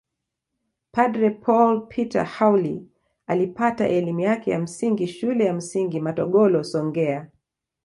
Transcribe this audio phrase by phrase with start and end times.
[0.91, 2.83] Padre Paul Peter Haule
[3.27, 7.29] alipata elimu yake ya msingi shule ya msingi matogolo songea